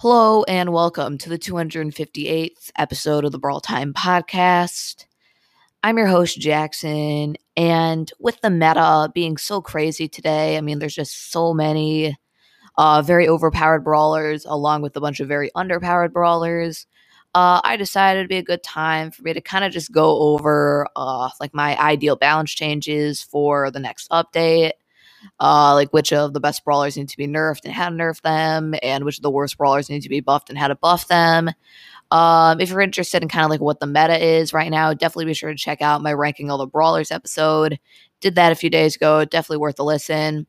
Hello 0.00 0.42
and 0.42 0.74
welcome 0.74 1.16
to 1.16 1.30
the 1.30 1.38
258th 1.38 2.70
episode 2.76 3.24
of 3.24 3.32
the 3.32 3.38
Brawl 3.38 3.62
Time 3.62 3.94
podcast. 3.94 5.06
I'm 5.82 5.96
your 5.96 6.06
host, 6.06 6.38
Jackson, 6.38 7.36
and 7.56 8.12
with 8.20 8.38
the 8.42 8.50
meta 8.50 9.10
being 9.14 9.38
so 9.38 9.62
crazy 9.62 10.06
today, 10.06 10.58
I 10.58 10.60
mean, 10.60 10.80
there's 10.80 10.94
just 10.94 11.30
so 11.30 11.54
many 11.54 12.14
uh, 12.76 13.00
very 13.00 13.26
overpowered 13.26 13.84
brawlers 13.84 14.44
along 14.44 14.82
with 14.82 14.94
a 14.98 15.00
bunch 15.00 15.20
of 15.20 15.28
very 15.28 15.50
underpowered 15.56 16.12
brawlers. 16.12 16.86
Uh, 17.34 17.62
I 17.64 17.78
decided 17.78 18.18
it'd 18.18 18.28
be 18.28 18.36
a 18.36 18.42
good 18.42 18.62
time 18.62 19.10
for 19.10 19.22
me 19.22 19.32
to 19.32 19.40
kind 19.40 19.64
of 19.64 19.72
just 19.72 19.92
go 19.92 20.18
over 20.18 20.86
uh, 20.94 21.30
like 21.40 21.54
my 21.54 21.74
ideal 21.78 22.16
balance 22.16 22.52
changes 22.52 23.22
for 23.22 23.70
the 23.70 23.80
next 23.80 24.10
update 24.10 24.72
uh, 25.40 25.74
like 25.74 25.92
which 25.92 26.12
of 26.12 26.32
the 26.32 26.40
best 26.40 26.64
brawlers 26.64 26.96
need 26.96 27.08
to 27.08 27.16
be 27.16 27.26
nerfed 27.26 27.64
and 27.64 27.72
how 27.72 27.88
to 27.88 27.94
nerf 27.94 28.20
them, 28.22 28.74
and 28.82 29.04
which 29.04 29.18
of 29.18 29.22
the 29.22 29.30
worst 29.30 29.58
brawlers 29.58 29.88
need 29.90 30.02
to 30.02 30.08
be 30.08 30.20
buffed 30.20 30.48
and 30.48 30.58
how 30.58 30.68
to 30.68 30.74
buff 30.74 31.08
them. 31.08 31.50
Um, 32.10 32.60
if 32.60 32.70
you're 32.70 32.80
interested 32.80 33.22
in 33.22 33.28
kind 33.28 33.44
of 33.44 33.50
like 33.50 33.60
what 33.60 33.80
the 33.80 33.86
meta 33.86 34.22
is 34.24 34.52
right 34.52 34.70
now, 34.70 34.94
definitely 34.94 35.24
be 35.26 35.34
sure 35.34 35.50
to 35.50 35.56
check 35.56 35.82
out 35.82 36.02
my 36.02 36.12
ranking 36.12 36.50
all 36.50 36.58
the 36.58 36.66
brawlers 36.66 37.10
episode. 37.10 37.78
Did 38.20 38.36
that 38.36 38.52
a 38.52 38.56
few 38.56 38.70
days 38.70 38.96
ago. 38.96 39.24
Definitely 39.24 39.58
worth 39.58 39.78
a 39.80 39.82
listen. 39.82 40.46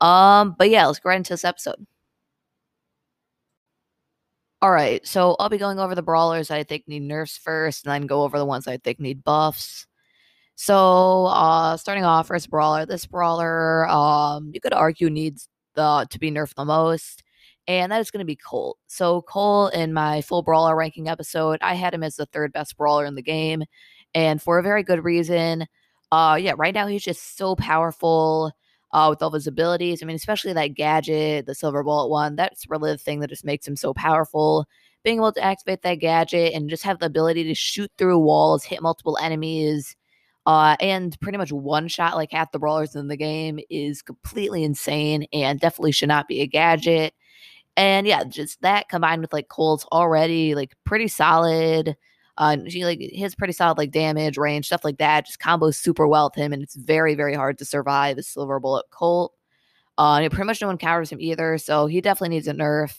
Um, 0.00 0.54
but 0.58 0.70
yeah, 0.70 0.86
let's 0.86 0.98
go 0.98 1.08
right 1.08 1.16
into 1.16 1.32
this 1.32 1.44
episode. 1.44 1.86
All 4.62 4.70
right, 4.70 5.06
so 5.06 5.36
I'll 5.38 5.48
be 5.48 5.56
going 5.56 5.78
over 5.78 5.94
the 5.94 6.02
brawlers 6.02 6.50
I 6.50 6.64
think 6.64 6.86
need 6.86 7.00
nerfs 7.02 7.38
first, 7.38 7.86
and 7.86 7.92
then 7.92 8.06
go 8.06 8.22
over 8.24 8.38
the 8.38 8.44
ones 8.44 8.68
I 8.68 8.76
think 8.76 9.00
need 9.00 9.24
buffs. 9.24 9.86
So, 10.62 11.24
uh, 11.28 11.78
starting 11.78 12.04
off, 12.04 12.26
first 12.26 12.50
brawler. 12.50 12.84
This 12.84 13.06
brawler, 13.06 13.88
um, 13.88 14.50
you 14.52 14.60
could 14.60 14.74
argue 14.74 15.08
needs 15.08 15.48
the 15.74 16.06
to 16.10 16.18
be 16.18 16.30
nerfed 16.30 16.54
the 16.54 16.66
most, 16.66 17.22
and 17.66 17.90
that 17.90 17.98
is 18.02 18.10
going 18.10 18.18
to 18.18 18.26
be 18.26 18.36
Colt. 18.36 18.76
So, 18.86 19.22
Colt 19.22 19.72
in 19.72 19.94
my 19.94 20.20
full 20.20 20.42
brawler 20.42 20.76
ranking 20.76 21.08
episode, 21.08 21.60
I 21.62 21.76
had 21.76 21.94
him 21.94 22.02
as 22.02 22.16
the 22.16 22.26
third 22.26 22.52
best 22.52 22.76
brawler 22.76 23.06
in 23.06 23.14
the 23.14 23.22
game, 23.22 23.62
and 24.14 24.42
for 24.42 24.58
a 24.58 24.62
very 24.62 24.82
good 24.82 25.02
reason. 25.02 25.66
Uh, 26.12 26.36
yeah, 26.38 26.52
right 26.58 26.74
now 26.74 26.86
he's 26.86 27.04
just 27.04 27.38
so 27.38 27.56
powerful. 27.56 28.52
Uh, 28.92 29.06
with 29.08 29.22
all 29.22 29.30
his 29.30 29.46
abilities. 29.46 30.02
I 30.02 30.06
mean, 30.06 30.16
especially 30.16 30.52
that 30.52 30.74
gadget, 30.74 31.46
the 31.46 31.54
silver 31.54 31.84
bullet 31.84 32.08
one, 32.08 32.34
that's 32.34 32.68
really 32.68 32.90
the 32.90 32.98
thing 32.98 33.20
that 33.20 33.30
just 33.30 33.44
makes 33.44 33.66
him 33.66 33.76
so 33.76 33.94
powerful. 33.94 34.66
Being 35.04 35.18
able 35.18 35.32
to 35.32 35.42
activate 35.42 35.82
that 35.82 36.00
gadget 36.00 36.54
and 36.54 36.68
just 36.68 36.82
have 36.82 36.98
the 36.98 37.06
ability 37.06 37.44
to 37.44 37.54
shoot 37.54 37.90
through 37.96 38.18
walls, 38.18 38.64
hit 38.64 38.82
multiple 38.82 39.16
enemies, 39.22 39.94
uh, 40.46 40.76
and 40.80 41.18
pretty 41.20 41.38
much 41.38 41.52
one 41.52 41.88
shot 41.88 42.16
like 42.16 42.32
half 42.32 42.52
the 42.52 42.58
brawlers 42.58 42.96
in 42.96 43.08
the 43.08 43.16
game 43.16 43.60
is 43.70 44.02
completely 44.02 44.64
insane 44.64 45.26
and 45.32 45.60
definitely 45.60 45.92
should 45.92 46.08
not 46.08 46.28
be 46.28 46.40
a 46.40 46.46
gadget. 46.46 47.14
And 47.76 48.06
yeah, 48.06 48.24
just 48.24 48.60
that 48.62 48.88
combined 48.88 49.22
with 49.22 49.32
like 49.32 49.48
Colt's 49.48 49.86
already 49.92 50.54
like 50.54 50.74
pretty 50.84 51.08
solid. 51.08 51.96
Uh, 52.38 52.56
she 52.68 52.84
like 52.84 53.00
his 53.00 53.34
pretty 53.34 53.52
solid 53.52 53.78
like 53.78 53.90
damage 53.90 54.38
range 54.38 54.66
stuff 54.66 54.84
like 54.84 54.98
that. 54.98 55.26
Just 55.26 55.40
combos 55.40 55.76
super 55.76 56.06
well 56.08 56.26
with 56.26 56.34
him, 56.42 56.52
and 56.52 56.62
it's 56.62 56.76
very 56.76 57.14
very 57.14 57.34
hard 57.34 57.58
to 57.58 57.64
survive 57.64 58.18
a 58.18 58.22
silver 58.22 58.58
bullet 58.60 58.86
Colt. 58.90 59.34
Uh, 59.98 60.28
pretty 60.30 60.44
much 60.44 60.60
no 60.60 60.66
one 60.68 60.78
counters 60.78 61.10
him 61.10 61.20
either, 61.20 61.58
so 61.58 61.86
he 61.86 62.00
definitely 62.00 62.30
needs 62.36 62.48
a 62.48 62.54
nerf. 62.54 62.98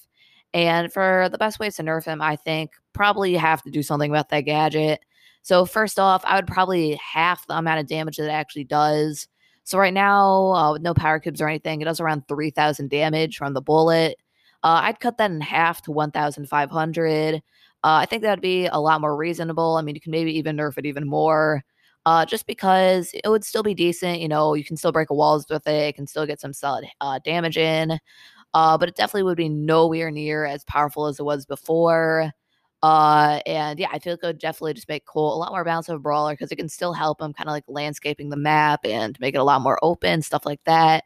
And 0.53 0.91
for 0.93 1.29
the 1.31 1.37
best 1.37 1.59
ways 1.59 1.75
to 1.77 1.83
nerf 1.83 2.05
him, 2.05 2.21
I 2.21 2.35
think 2.35 2.71
probably 2.93 3.33
have 3.35 3.63
to 3.63 3.71
do 3.71 3.81
something 3.83 4.11
about 4.11 4.29
that 4.29 4.41
gadget. 4.41 5.03
So 5.43 5.65
first 5.65 5.99
off, 5.99 6.23
I 6.25 6.35
would 6.35 6.47
probably 6.47 6.95
half 6.95 7.45
the 7.47 7.57
amount 7.57 7.79
of 7.79 7.87
damage 7.87 8.17
that 8.17 8.25
it 8.25 8.31
actually 8.31 8.63
does. 8.65 9.27
So 9.63 9.77
right 9.77 9.93
now, 9.93 10.51
uh, 10.53 10.73
with 10.73 10.81
no 10.81 10.93
power 10.93 11.19
cubes 11.19 11.41
or 11.41 11.47
anything, 11.47 11.81
it 11.81 11.85
does 11.85 11.99
around 11.99 12.27
3,000 12.27 12.89
damage 12.89 13.37
from 13.37 13.53
the 13.53 13.61
bullet. 13.61 14.17
Uh, 14.63 14.81
I'd 14.83 14.99
cut 14.99 15.17
that 15.17 15.31
in 15.31 15.41
half 15.41 15.81
to 15.83 15.91
1,500. 15.91 17.35
Uh, 17.35 17.39
I 17.83 18.05
think 18.05 18.21
that 18.21 18.31
would 18.31 18.41
be 18.41 18.67
a 18.67 18.77
lot 18.79 19.01
more 19.01 19.15
reasonable. 19.15 19.75
I 19.77 19.81
mean, 19.81 19.95
you 19.95 20.01
can 20.01 20.11
maybe 20.11 20.37
even 20.37 20.57
nerf 20.57 20.77
it 20.77 20.85
even 20.85 21.07
more. 21.07 21.63
Uh, 22.05 22.25
just 22.25 22.47
because 22.47 23.11
it 23.23 23.29
would 23.29 23.43
still 23.43 23.61
be 23.63 23.73
decent. 23.75 24.19
You 24.21 24.27
know, 24.27 24.53
you 24.55 24.63
can 24.63 24.77
still 24.77 24.91
break 24.91 25.09
walls 25.11 25.45
with 25.49 25.67
it, 25.67 25.71
it 25.89 25.95
can 25.95 26.07
still 26.07 26.25
get 26.25 26.39
some 26.41 26.53
solid 26.53 26.85
uh, 27.01 27.19
damage 27.23 27.57
in. 27.57 27.99
Uh, 28.53 28.77
but 28.77 28.89
it 28.89 28.95
definitely 28.95 29.23
would 29.23 29.37
be 29.37 29.49
nowhere 29.49 30.11
near 30.11 30.45
as 30.45 30.63
powerful 30.65 31.07
as 31.07 31.19
it 31.19 31.23
was 31.23 31.45
before. 31.45 32.31
Uh, 32.83 33.39
and 33.45 33.77
yeah, 33.79 33.89
I 33.91 33.99
feel 33.99 34.13
like 34.13 34.23
it 34.23 34.25
would 34.25 34.39
definitely 34.39 34.73
just 34.73 34.89
make 34.89 35.05
Colt 35.05 35.35
a 35.35 35.37
lot 35.37 35.51
more 35.51 35.63
balanced 35.63 35.89
of 35.89 35.97
a 35.97 35.99
brawler 35.99 36.33
because 36.33 36.51
it 36.51 36.55
can 36.55 36.69
still 36.69 36.93
help 36.93 37.21
him 37.21 37.31
kind 37.31 37.47
of 37.47 37.53
like 37.53 37.63
landscaping 37.67 38.29
the 38.29 38.37
map 38.37 38.79
and 38.83 39.19
make 39.19 39.35
it 39.35 39.39
a 39.39 39.43
lot 39.43 39.61
more 39.61 39.77
open, 39.83 40.21
stuff 40.23 40.45
like 40.45 40.63
that. 40.65 41.03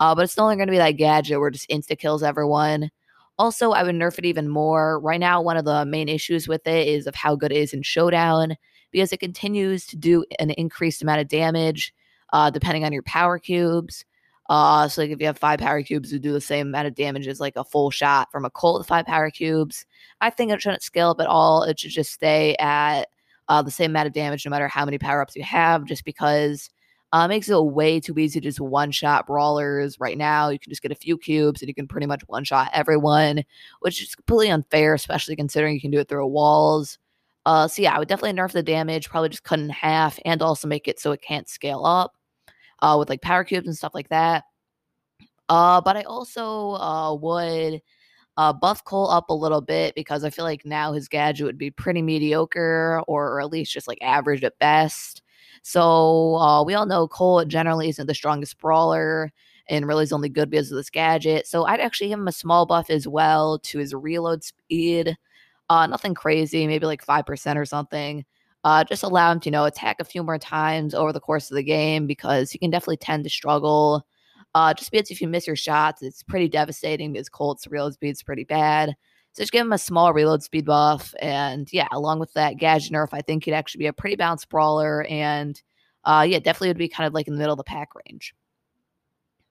Uh, 0.00 0.14
but 0.14 0.24
it's 0.24 0.36
no 0.38 0.44
longer 0.44 0.56
going 0.56 0.68
to 0.68 0.72
be 0.72 0.78
that 0.78 0.92
gadget 0.92 1.38
where 1.38 1.50
just 1.50 1.68
insta 1.68 1.98
kills 1.98 2.22
everyone. 2.22 2.90
Also, 3.38 3.72
I 3.72 3.82
would 3.82 3.94
nerf 3.94 4.18
it 4.18 4.24
even 4.24 4.48
more. 4.48 4.98
Right 5.00 5.20
now, 5.20 5.42
one 5.42 5.58
of 5.58 5.64
the 5.66 5.84
main 5.84 6.08
issues 6.08 6.48
with 6.48 6.66
it 6.66 6.88
is 6.88 7.06
of 7.06 7.14
how 7.14 7.36
good 7.36 7.52
it 7.52 7.58
is 7.58 7.74
in 7.74 7.82
Showdown 7.82 8.56
because 8.90 9.12
it 9.12 9.20
continues 9.20 9.86
to 9.86 9.96
do 9.96 10.24
an 10.40 10.50
increased 10.50 11.02
amount 11.02 11.20
of 11.20 11.28
damage 11.28 11.92
uh, 12.32 12.50
depending 12.50 12.84
on 12.84 12.92
your 12.92 13.02
power 13.02 13.38
cubes. 13.38 14.04
Uh, 14.48 14.88
so 14.88 15.02
like 15.02 15.10
if 15.10 15.20
you 15.20 15.26
have 15.26 15.38
five 15.38 15.60
power 15.60 15.82
cubes, 15.82 16.12
you 16.12 16.18
do 16.18 16.32
the 16.32 16.40
same 16.40 16.68
amount 16.68 16.86
of 16.86 16.94
damage 16.94 17.26
as 17.26 17.40
like 17.40 17.56
a 17.56 17.64
full 17.64 17.90
shot 17.90 18.28
from 18.32 18.44
a 18.44 18.50
with 18.62 18.86
five 18.86 19.04
power 19.04 19.30
cubes. 19.30 19.84
I 20.20 20.30
think 20.30 20.50
it 20.50 20.62
shouldn't 20.62 20.82
scale 20.82 21.10
up 21.10 21.20
at 21.20 21.26
all. 21.26 21.62
It 21.64 21.78
should 21.78 21.90
just 21.90 22.12
stay 22.12 22.56
at 22.56 23.08
uh, 23.48 23.62
the 23.62 23.70
same 23.70 23.90
amount 23.90 24.06
of 24.06 24.14
damage 24.14 24.44
no 24.44 24.50
matter 24.50 24.68
how 24.68 24.84
many 24.84 24.98
power 24.98 25.20
ups 25.20 25.36
you 25.36 25.42
have, 25.42 25.84
just 25.84 26.04
because 26.04 26.70
uh, 27.12 27.22
it 27.24 27.28
makes 27.28 27.48
it 27.48 27.62
way 27.62 28.00
too 28.00 28.18
easy 28.18 28.40
to 28.40 28.48
just 28.48 28.60
one 28.60 28.90
shot 28.90 29.26
brawlers 29.26 30.00
right 30.00 30.18
now. 30.18 30.48
You 30.48 30.58
can 30.58 30.70
just 30.70 30.82
get 30.82 30.92
a 30.92 30.96
few 30.96 31.18
cubes 31.18 31.60
and 31.60 31.68
you 31.68 31.74
can 31.74 31.88
pretty 31.88 32.06
much 32.06 32.22
one 32.26 32.44
shot 32.44 32.70
everyone, 32.72 33.44
which 33.80 34.02
is 34.02 34.14
completely 34.14 34.50
unfair, 34.50 34.94
especially 34.94 35.36
considering 35.36 35.74
you 35.74 35.80
can 35.80 35.90
do 35.90 36.00
it 36.00 36.08
through 36.08 36.26
walls. 36.26 36.98
Uh, 37.46 37.68
so 37.68 37.82
yeah, 37.82 37.94
I 37.94 37.98
would 37.98 38.08
definitely 38.08 38.38
nerf 38.38 38.52
the 38.52 38.62
damage, 38.62 39.08
probably 39.08 39.30
just 39.30 39.44
cut 39.44 39.58
in 39.58 39.70
half, 39.70 40.18
and 40.24 40.42
also 40.42 40.68
make 40.68 40.86
it 40.86 41.00
so 41.00 41.12
it 41.12 41.22
can't 41.22 41.48
scale 41.48 41.84
up 41.84 42.17
uh, 42.80 42.96
with 42.98 43.08
like 43.08 43.22
power 43.22 43.44
cubes 43.44 43.66
and 43.66 43.76
stuff 43.76 43.94
like 43.94 44.08
that. 44.08 44.44
Uh, 45.48 45.80
but 45.80 45.96
I 45.96 46.02
also 46.02 46.72
uh, 46.72 47.14
would 47.14 47.80
uh, 48.38 48.52
buff 48.52 48.84
Colt 48.84 49.12
up 49.12 49.30
a 49.30 49.34
little 49.34 49.60
bit 49.60 49.94
because 49.94 50.24
I 50.24 50.30
feel 50.30 50.44
like 50.44 50.64
now 50.64 50.92
his 50.92 51.08
gadget 51.08 51.44
would 51.46 51.58
be 51.58 51.70
pretty 51.70 52.02
mediocre 52.02 53.02
or, 53.08 53.40
at 53.40 53.50
least 53.50 53.72
just 53.72 53.88
like 53.88 53.98
average 54.00 54.44
at 54.44 54.58
best. 54.60 55.22
So 55.62 56.36
uh, 56.36 56.62
we 56.62 56.74
all 56.74 56.86
know 56.86 57.08
Colt 57.08 57.48
generally 57.48 57.88
isn't 57.88 58.06
the 58.06 58.14
strongest 58.14 58.58
brawler 58.58 59.32
and 59.68 59.86
really 59.88 60.04
is 60.04 60.12
only 60.12 60.28
good 60.28 60.50
because 60.50 60.70
of 60.70 60.76
this 60.76 60.90
gadget. 60.90 61.46
So 61.46 61.64
I'd 61.64 61.80
actually 61.80 62.08
give 62.08 62.18
him 62.20 62.28
a 62.28 62.32
small 62.32 62.64
buff 62.64 62.90
as 62.90 63.08
well 63.08 63.58
to 63.60 63.78
his 63.78 63.94
reload 63.94 64.44
speed. 64.44 65.16
Uh, 65.68 65.86
nothing 65.86 66.14
crazy, 66.14 66.66
maybe 66.66 66.86
like 66.86 67.04
5% 67.04 67.56
or 67.56 67.64
something. 67.64 68.24
Uh, 68.64 68.84
just 68.84 69.02
allow 69.02 69.30
him 69.30 69.40
to, 69.40 69.46
you 69.46 69.52
know, 69.52 69.64
attack 69.64 69.96
a 70.00 70.04
few 70.04 70.22
more 70.22 70.38
times 70.38 70.94
over 70.94 71.12
the 71.12 71.20
course 71.20 71.50
of 71.50 71.54
the 71.54 71.62
game 71.62 72.06
because 72.06 72.50
he 72.50 72.58
can 72.58 72.70
definitely 72.70 72.96
tend 72.96 73.24
to 73.24 73.30
struggle. 73.30 74.06
Uh, 74.54 74.74
just 74.74 74.90
because 74.90 75.10
if 75.10 75.20
you 75.20 75.28
miss 75.28 75.46
your 75.46 75.56
shots, 75.56 76.02
it's 76.02 76.22
pretty 76.22 76.48
devastating 76.48 77.12
because 77.12 77.28
Colt's 77.28 77.66
reload 77.66 77.94
speed's 77.94 78.22
pretty 78.22 78.44
bad. 78.44 78.96
So 79.32 79.42
just 79.42 79.52
give 79.52 79.64
him 79.64 79.72
a 79.72 79.78
small 79.78 80.12
reload 80.12 80.42
speed 80.42 80.64
buff. 80.64 81.14
And 81.20 81.72
yeah, 81.72 81.86
along 81.92 82.18
with 82.18 82.32
that 82.32 82.56
gadget 82.56 82.92
nerf, 82.92 83.10
I 83.12 83.20
think 83.20 83.44
he'd 83.44 83.52
actually 83.52 83.80
be 83.80 83.86
a 83.86 83.92
pretty 83.92 84.16
balanced 84.16 84.48
brawler. 84.48 85.04
And 85.08 85.60
uh, 86.04 86.26
yeah, 86.28 86.38
definitely 86.38 86.68
would 86.68 86.78
be 86.78 86.88
kind 86.88 87.06
of 87.06 87.14
like 87.14 87.28
in 87.28 87.34
the 87.34 87.38
middle 87.38 87.52
of 87.52 87.58
the 87.58 87.64
pack 87.64 87.90
range. 87.94 88.34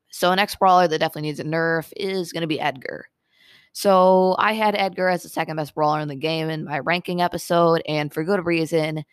So, 0.09 0.31
an 0.31 0.37
next 0.37 0.57
brawler 0.57 0.87
that 0.87 0.99
definitely 0.99 1.23
needs 1.23 1.39
a 1.39 1.43
nerf 1.43 1.91
is 1.95 2.31
going 2.31 2.41
to 2.41 2.47
be 2.47 2.59
Edgar. 2.59 3.05
So 3.77 4.35
I 4.39 4.53
had 4.53 4.73
Edgar 4.75 5.07
as 5.07 5.21
the 5.21 5.29
second 5.29 5.55
best 5.55 5.75
brawler 5.75 5.99
in 5.99 6.07
the 6.07 6.15
game 6.15 6.49
in 6.49 6.65
my 6.65 6.79
ranking 6.79 7.21
episode, 7.21 7.83
and 7.87 8.11
for 8.11 8.23
good 8.23 8.43
reason. 8.43 9.03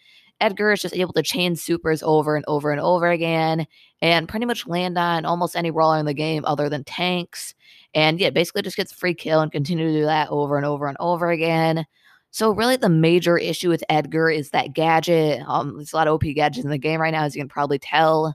Edgar 0.41 0.73
is 0.73 0.81
just 0.81 0.97
able 0.97 1.13
to 1.13 1.23
chain 1.23 1.55
supers 1.55 2.03
over 2.03 2.35
and 2.35 2.47
over 2.49 2.73
and 2.73 2.81
over 2.81 3.11
again 3.11 3.67
and 4.01 4.27
pretty 4.27 4.47
much 4.47 4.67
land 4.67 4.97
on 4.97 5.27
almost 5.27 5.55
any 5.55 5.69
brawler 5.69 5.99
in 5.99 6.07
the 6.07 6.15
game 6.15 6.47
other 6.47 6.71
than 6.71 6.83
tanks. 6.83 7.53
And 7.93 8.19
yeah, 8.19 8.31
basically 8.31 8.63
just 8.63 8.79
gets 8.79 8.91
free 8.91 9.13
kill 9.13 9.43
and 9.43 9.53
continue 9.53 9.87
to 9.87 9.93
do 9.93 10.05
that 10.07 10.31
over 10.31 10.57
and 10.57 10.65
over 10.65 10.87
and 10.87 10.97
over 10.99 11.31
again. 11.31 11.85
So 12.31 12.51
really 12.51 12.77
the 12.77 12.89
major 12.89 13.37
issue 13.37 13.69
with 13.69 13.85
Edgar 13.91 14.31
is 14.31 14.49
that 14.51 14.73
gadget. 14.73 15.43
Um, 15.47 15.77
there's 15.77 15.93
a 15.93 15.97
lot 15.97 16.09
of 16.09 16.15
OP 16.15 16.23
gadgets 16.35 16.65
in 16.65 16.71
the 16.71 16.79
game 16.79 17.03
right 17.03 17.13
now, 17.13 17.25
as 17.25 17.37
you 17.37 17.43
can 17.43 17.51
probably 17.51 17.79
tell. 17.79 18.35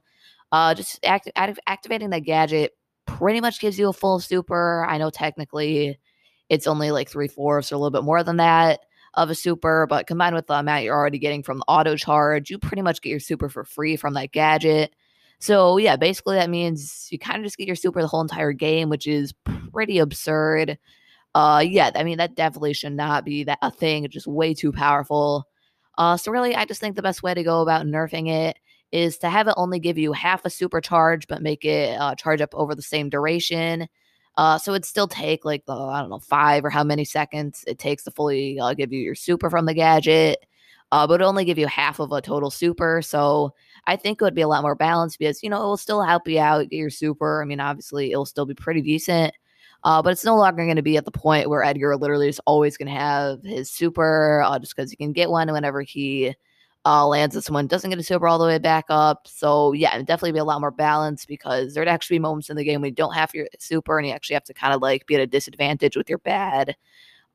Uh, 0.52 0.76
just 0.76 1.04
act- 1.04 1.32
act- 1.36 1.60
activating 1.66 2.12
that 2.12 2.20
gadget 2.20 2.74
pretty 3.08 3.42
much 3.42 3.60
gives 3.60 3.80
you 3.80 3.90
a 3.90 3.94
full 3.94 4.20
super. 4.20 4.86
I 4.88 5.00
know 5.00 5.10
technically 5.10 5.98
it's 6.50 6.68
only 6.68 6.92
like 6.92 7.10
three 7.10 7.28
fourths 7.28 7.72
or 7.72 7.76
a 7.76 7.78
little 7.78 7.92
bit 7.92 8.04
more 8.04 8.24
than 8.24 8.38
that 8.38 8.82
of 9.16 9.30
a 9.30 9.36
super, 9.36 9.88
but 9.88 10.08
combined 10.08 10.36
with 10.36 10.48
the 10.48 10.54
amount 10.54 10.84
you're 10.84 10.96
already 10.96 11.20
getting 11.20 11.44
from 11.44 11.60
the 11.60 11.66
auto 11.68 11.96
charge, 11.96 12.50
you 12.50 12.58
pretty 12.60 12.82
much 12.82 13.02
get 13.02 13.10
your 13.10 13.20
super 13.20 13.50
for 13.50 13.64
free 13.64 13.96
from 13.96 14.14
that 14.14 14.32
gadget. 14.32 14.96
So 15.40 15.78
yeah, 15.78 15.96
basically 15.96 16.36
that 16.36 16.50
means 16.50 17.08
you 17.12 17.18
kind 17.20 17.38
of 17.38 17.44
just 17.44 17.58
get 17.58 17.68
your 17.68 17.76
super 17.76 18.02
the 18.02 18.08
whole 18.08 18.22
entire 18.22 18.52
game, 18.54 18.90
which 18.90 19.08
is 19.08 19.34
pretty 19.74 20.00
absurd. 20.00 20.78
Uh 21.36 21.64
yeah, 21.68 21.92
I 21.96 22.04
mean 22.04 22.18
that 22.18 22.36
definitely 22.36 22.74
should 22.74 22.94
not 22.94 23.26
be 23.26 23.44
that 23.46 23.60
a 23.62 23.72
thing. 23.72 24.04
It's 24.04 24.14
just 24.14 24.28
way 24.28 24.54
too 24.54 24.72
powerful. 24.72 25.48
Uh 25.98 26.18
so 26.18 26.32
really 26.32 26.56
I 26.56 26.66
just 26.66 26.82
think 26.82 26.96
the 26.96 27.02
best 27.02 27.24
way 27.24 27.34
to 27.34 27.44
go 27.44 27.62
about 27.62 27.86
nerfing 27.86 28.30
it 28.30 28.58
is 28.92 29.18
to 29.20 29.30
have 29.30 29.48
it 29.48 29.54
only 29.58 29.80
give 29.80 29.98
you 29.98 30.14
half 30.14 30.46
a 30.46 30.50
super 30.50 30.82
charge, 30.82 31.28
but 31.28 31.42
make 31.42 31.64
it 31.66 32.00
uh, 32.00 32.16
charge 32.16 32.42
up 32.42 32.50
over 32.54 32.74
the 32.76 32.82
same 32.82 33.10
duration. 33.10 33.88
Uh, 34.40 34.58
so 34.58 34.72
it'd 34.72 34.86
still 34.86 35.08
take 35.08 35.44
like 35.44 35.66
the 35.66 35.74
I 35.74 36.00
don't 36.00 36.10
know 36.10 36.20
five 36.20 36.64
or 36.64 36.70
how 36.70 36.82
many 36.82 37.04
seconds 37.04 37.66
it 37.68 37.78
takes 37.78 38.06
to 38.06 38.12
fully 38.12 38.58
uh, 38.58 38.74
give 38.74 38.94
you 38.94 39.02
your 39.02 39.14
super 39.14 39.50
from 39.50 39.66
the 39.66 39.74
gadget, 39.74 40.46
uh, 40.94 41.06
but 41.06 41.22
only 41.22 41.44
give 41.44 41.58
you 41.58 41.68
half 41.68 42.00
of 42.00 42.14
a 42.14 42.22
total 42.22 42.50
super. 42.50 43.02
So 43.02 43.54
I 43.86 43.98
think 43.98 44.22
it 44.22 44.24
would 44.24 44.36
be 44.36 44.42
a 44.42 44.48
lot 44.48 44.62
more 44.62 44.76
balanced 44.76 45.20
because 45.20 45.44
you 45.44 45.50
know 45.50 45.62
it 45.62 45.66
will 45.66 45.76
still 45.76 46.02
help 46.02 46.26
you 46.26 46.40
out 46.40 46.70
get 46.70 46.78
your 46.78 46.90
super. 46.90 47.42
I 47.42 47.46
mean, 47.46 47.60
obviously 47.60 48.12
it'll 48.14 48.26
still 48.26 48.46
be 48.46 48.54
pretty 48.54 48.82
decent, 48.82 49.34
uh, 49.84 50.02
but 50.02 50.14
it's 50.14 50.24
no 50.24 50.38
longer 50.38 50.64
going 50.64 50.78
to 50.78 50.82
be 50.82 50.96
at 50.96 51.04
the 51.04 51.12
point 51.12 51.50
where 51.50 51.62
Edgar 51.62 51.98
literally 51.98 52.30
is 52.30 52.40
always 52.46 52.78
going 52.78 52.88
to 52.88 52.98
have 52.98 53.44
his 53.44 53.70
super 53.70 54.42
uh, 54.46 54.58
just 54.58 54.74
because 54.74 54.90
he 54.90 54.96
can 54.96 55.12
get 55.12 55.30
one 55.30 55.52
whenever 55.52 55.82
he 55.82 56.34
uh, 56.86 57.06
lands 57.06 57.36
and 57.36 57.44
someone 57.44 57.68
doesn't 57.68 57.90
get 57.90 58.00
a 58.00 58.04
super 58.04 58.28
all 58.28 58.40
the 58.40 58.46
way 58.46 58.58
back 58.58 58.86
up. 58.90 59.28
So 59.28 59.74
yeah, 59.74 59.96
it 59.98 60.06
definitely 60.06 60.34
be 60.34 60.40
a 60.40 60.46
lot 60.46 60.62
more 60.62 60.72
balanced 60.72 61.28
because 61.28 61.74
there'd 61.74 61.88
actually 61.88 62.16
be 62.16 62.22
moments 62.24 62.50
in 62.50 62.58
the 62.58 62.64
game 62.64 62.82
where 62.82 62.90
you 62.90 62.96
don't 62.96 63.14
have 63.14 63.34
your 63.34 63.48
super 63.60 63.98
and 63.98 64.08
you 64.08 64.14
actually 64.14 64.36
have 64.36 64.46
to 64.46 64.54
kind 64.54 64.74
of 64.74 64.82
like 64.82 65.06
be 65.06 65.16
at 65.16 65.22
a 65.22 65.28
disadvantage 65.28 65.98
with 65.98 66.10
your 66.10 66.20
bad 66.20 66.76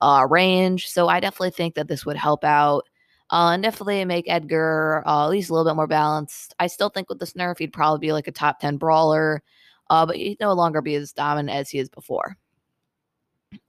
uh, 0.00 0.26
range. 0.28 0.88
So 0.88 1.08
I 1.08 1.20
definitely 1.20 1.50
think 1.50 1.74
that 1.74 1.88
this 1.88 2.06
would 2.06 2.16
help 2.16 2.44
out. 2.44 2.88
Uh, 3.30 3.52
and 3.52 3.62
definitely 3.62 4.04
make 4.04 4.26
Edgar 4.28 5.02
uh, 5.06 5.24
at 5.24 5.30
least 5.30 5.48
a 5.50 5.54
little 5.54 5.70
bit 5.70 5.76
more 5.76 5.86
balanced. 5.86 6.54
I 6.58 6.66
still 6.66 6.90
think 6.90 7.08
with 7.08 7.18
this 7.18 7.32
nerf, 7.32 7.58
he'd 7.58 7.72
probably 7.72 8.06
be 8.06 8.12
like 8.12 8.28
a 8.28 8.32
top 8.32 8.60
10 8.60 8.76
brawler, 8.76 9.42
uh, 9.88 10.04
but 10.04 10.16
he'd 10.16 10.40
no 10.40 10.52
longer 10.52 10.82
be 10.82 10.94
as 10.94 11.12
dominant 11.12 11.56
as 11.56 11.70
he 11.70 11.78
is 11.78 11.88
before. 11.88 12.36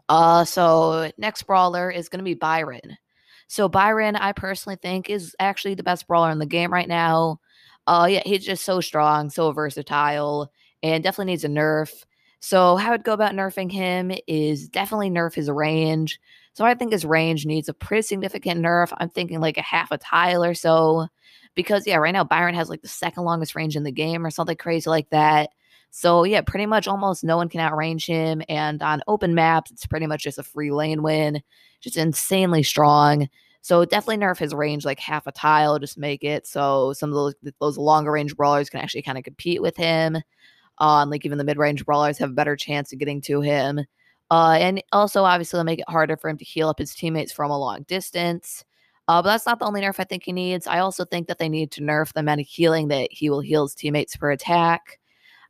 Uh, 0.10 0.44
so 0.44 1.10
next 1.18 1.44
brawler 1.44 1.90
is 1.90 2.10
going 2.10 2.20
to 2.20 2.24
be 2.24 2.34
Byron. 2.34 2.98
So 3.48 3.70
Byron, 3.70 4.16
I 4.16 4.32
personally 4.32 4.78
think 4.82 5.10
is 5.10 5.36
actually 5.40 5.76
the 5.76 5.84
best 5.84 6.08
brawler 6.08 6.32
in 6.32 6.40
the 6.40 6.46
game 6.46 6.74
right 6.74 6.88
now. 6.88 7.40
Uh, 7.88 8.08
yeah, 8.10 8.22
he's 8.26 8.46
just 8.46 8.66
so 8.66 8.82
strong, 8.82 9.30
so 9.30 9.52
versatile, 9.52 10.52
and 10.82 11.04
definitely 11.04 11.32
needs 11.34 11.44
a 11.44 11.50
nerf. 11.50 11.92
So 12.40 12.76
how 12.76 12.94
I'd 12.94 13.04
go 13.04 13.14
about 13.14 13.34
nerfing 13.34 13.72
him 13.72 14.12
is 14.28 14.68
definitely 14.68 15.10
nerf 15.10 15.34
his 15.34 15.50
range. 15.50 16.20
So 16.54 16.66
I 16.66 16.74
think 16.74 16.92
his 16.92 17.06
range 17.06 17.46
needs 17.46 17.70
a 17.70 17.74
pretty 17.74 18.04
significant 18.04 18.62
nerf. 18.62 18.94
I'm 18.98 19.10
thinking 19.10 19.40
like 19.40 19.58
a 19.58 19.64
half 19.64 19.92
a 19.92 19.98
tile 19.98 20.44
or 20.44 20.54
so. 20.54 21.08
Because 21.56 21.88
yeah, 21.88 21.98
right 21.98 22.12
now 22.12 22.24
Byron 22.24 22.56
has 22.56 22.70
like 22.70 22.82
the 22.82 22.88
second 22.88 23.24
longest 23.24 23.56
range 23.56 23.76
in 23.76 23.84
the 23.84 23.92
game 23.92 24.26
or 24.26 24.30
something 24.30 24.58
crazy 24.58 24.90
like 24.90 25.10
that. 25.10 25.52
So 25.98 26.26
yeah, 26.26 26.42
pretty 26.42 26.66
much 26.66 26.90
almost 26.90 27.24
no 27.24 27.38
one 27.38 27.48
can 27.48 27.62
outrange 27.62 28.06
him. 28.06 28.42
And 28.50 28.84
on 28.84 29.02
open 29.08 29.34
maps, 29.34 29.72
it's 29.72 29.86
pretty 29.86 30.08
much 30.08 30.24
just 30.24 30.38
a 30.38 30.44
free 30.44 30.70
lane 30.70 31.02
win 31.04 31.42
just 31.80 31.96
insanely 31.96 32.64
strong. 32.64 33.30
So 33.62 33.86
definitely 33.86 34.18
nerf 34.18 34.38
his 34.38 34.54
range 34.54 34.84
like 34.84 35.00
half 35.00 35.26
a 35.26 35.32
tile, 35.32 35.80
just 35.80 35.98
make 35.98 36.22
it 36.24 36.46
so 36.46 36.92
some 36.92 37.12
of 37.12 37.16
those 37.16 37.36
those 37.62 37.78
longer 37.78 38.12
range 38.12 38.36
brawlers 38.36 38.70
can 38.70 38.82
actually 38.82 39.04
kind 39.04 39.18
of 39.18 39.24
compete 39.24 39.62
with 39.62 39.78
him. 39.78 40.18
Uh, 40.80 41.06
like 41.08 41.26
even 41.26 41.38
the 41.38 41.46
mid 41.46 41.58
range 41.58 41.86
brawlers 41.86 42.18
have 42.18 42.32
a 42.32 42.34
better 42.34 42.58
chance 42.58 42.92
of 42.92 43.00
getting 43.00 43.22
to 43.22 43.40
him. 43.40 43.80
Uh, 44.32 44.58
and 44.60 44.84
also 44.92 45.24
obviously 45.24 45.64
make 45.64 45.80
it 45.80 45.90
harder 45.90 46.18
for 46.18 46.30
him 46.30 46.38
to 46.38 46.44
heal 46.46 46.68
up 46.68 46.80
his 46.80 46.94
teammates 46.94 47.32
from 47.32 47.52
a 47.52 47.58
long 47.58 47.84
distance. 47.84 48.66
Uh, 49.08 49.22
but 49.22 49.30
that's 49.30 49.46
not 49.46 49.60
the 49.60 49.66
only 49.66 49.82
nerf 49.82 49.96
I 50.00 50.04
think 50.04 50.24
he 50.26 50.34
needs. 50.34 50.68
I 50.68 50.80
also 50.80 51.06
think 51.06 51.30
that 51.30 51.38
they 51.38 51.48
need 51.48 51.72
to 51.72 51.82
nerf 51.82 52.12
the 52.12 52.20
amount 52.20 52.42
of 52.42 52.48
healing 52.48 52.90
that 52.90 53.08
he 53.12 53.30
will 53.30 53.40
heal 53.40 53.64
his 53.64 53.76
teammates 53.76 54.18
per 54.18 54.32
attack. 54.32 55.00